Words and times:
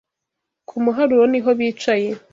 Ku 0.67 0.75
muharuro 0.83 1.23
niho 1.31 1.49
bicaye 1.59 2.09